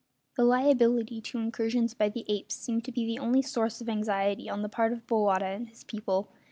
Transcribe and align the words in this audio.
The 0.35 0.43
liability 0.45 1.21
to 1.21 1.37
incursions 1.37 1.93
by 1.93 2.09
the 2.09 2.25
apes 2.27 2.55
seemed 2.55 2.83
to 2.85 2.91
be 2.91 3.05
the 3.05 3.19
only 3.19 3.43
source 3.43 3.81
of 3.81 3.87
anxiety 3.87 4.49
on 4.49 4.63
the 4.63 4.67
part 4.67 4.93
of 4.93 5.05
Bowata 5.05 5.45
and 5.55 5.67
his 5.69 5.83
people. 5.83 6.31